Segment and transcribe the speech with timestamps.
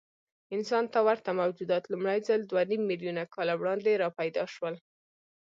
[0.55, 4.75] انسان ته ورته موجودات لومړی ځل دوهنیممیلیونه کاله وړاندې راپیدا شول.